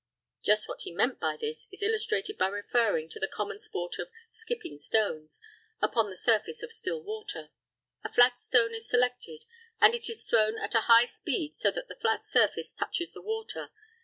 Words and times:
Just 0.41 0.67
what 0.67 0.81
he 0.81 0.91
meant 0.91 1.19
by 1.19 1.37
this 1.39 1.67
may 1.71 1.77
be 1.79 1.85
illustrated 1.85 2.35
by 2.35 2.47
referring 2.47 3.07
to 3.09 3.19
the 3.19 3.27
common 3.27 3.59
sport 3.59 3.99
of 3.99 4.09
"skipping 4.31 4.79
stones" 4.79 5.39
upon 5.79 6.09
the 6.09 6.15
surface 6.15 6.63
of 6.63 6.71
still 6.71 7.03
water. 7.03 7.51
A 8.03 8.11
flat 8.11 8.39
stone 8.39 8.73
is 8.73 8.89
selected, 8.89 9.45
and 9.79 9.93
it 9.93 10.09
is 10.09 10.23
thrown 10.23 10.57
at 10.57 10.73
a 10.73 10.85
high 10.89 11.05
speed 11.05 11.53
so 11.53 11.69
that 11.69 11.87
the 11.87 11.99
flat 12.01 12.23
surface 12.25 12.73
touches 12.73 13.11
the 13.11 13.21
water. 13.21 13.69